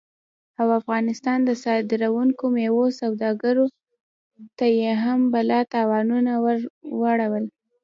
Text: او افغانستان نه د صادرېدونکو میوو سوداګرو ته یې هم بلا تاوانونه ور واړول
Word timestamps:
او 0.59 0.67
افغانستان 0.79 1.37
نه 1.43 1.45
د 1.47 1.49
صادرېدونکو 1.63 2.43
میوو 2.55 2.85
سوداګرو 3.01 3.65
ته 4.57 4.65
یې 4.79 4.91
هم 5.03 5.19
بلا 5.33 5.59
تاوانونه 5.73 6.31
ور 6.43 6.59
واړول 7.01 7.45